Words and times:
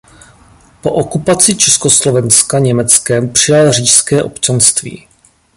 Po 0.81 0.91
okupaci 0.93 1.55
Československa 1.55 2.59
Německem 2.59 3.29
přijal 3.29 3.71
říšské 3.73 4.23
občanství. 4.23 5.07